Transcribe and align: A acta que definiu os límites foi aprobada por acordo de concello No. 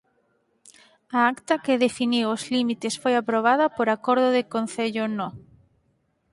A 1.17 1.19
acta 1.31 1.61
que 1.65 1.81
definiu 1.85 2.25
os 2.35 2.43
límites 2.55 2.93
foi 3.01 3.13
aprobada 3.17 3.65
por 3.77 3.87
acordo 3.95 4.27
de 4.35 4.43
concello 4.53 5.03
No. 5.17 5.29